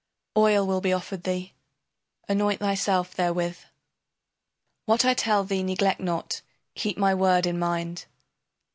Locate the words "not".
5.99-6.41